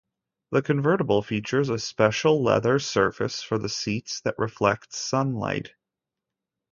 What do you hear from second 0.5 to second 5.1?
convertible features a special leather surface for the seats that reflects